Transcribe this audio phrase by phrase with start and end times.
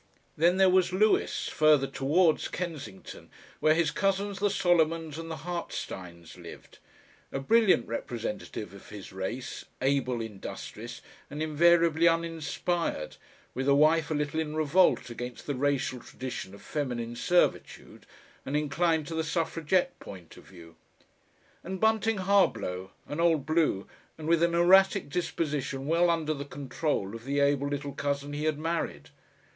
[0.35, 6.37] Then there was Lewis, further towards Kensington, where his cousins the Solomons and the Hartsteins
[6.37, 6.79] lived,
[7.31, 13.17] a brilliant representative of his race, able, industrious and invariably uninspired,
[13.53, 18.07] with a wife a little in revolt against the racial tradition of feminine servitude
[18.43, 20.77] and inclined to the suffragette point of view,
[21.63, 23.85] and Bunting Harblow, an old blue,
[24.17, 28.45] and with an erratic disposition well under the control of the able little cousin he
[28.45, 29.11] had married.